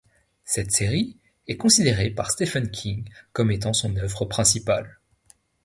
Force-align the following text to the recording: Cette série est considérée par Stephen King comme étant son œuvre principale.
Cette 0.45 0.71
série 0.71 1.19
est 1.47 1.57
considérée 1.57 2.09
par 2.09 2.31
Stephen 2.31 2.71
King 2.71 3.07
comme 3.33 3.51
étant 3.51 3.71
son 3.71 3.95
œuvre 3.97 4.25
principale. 4.25 4.99